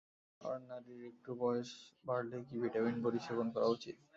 [0.41, 1.69] আর নারীর একটু বয়স
[2.05, 3.95] বাড়লেই কি ভিটামিন বড়ি সেবন করা উচিত?